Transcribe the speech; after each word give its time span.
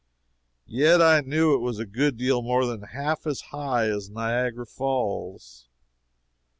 Yet 0.65 0.99
I 0.99 1.21
knew 1.21 1.53
it 1.53 1.59
was 1.59 1.77
a 1.77 1.85
good 1.85 2.17
deal 2.17 2.41
more 2.41 2.65
than 2.65 2.81
half 2.81 3.27
as 3.27 3.39
high 3.53 3.87
as 3.87 4.09
Niagara 4.09 4.65
Falls. 4.65 5.69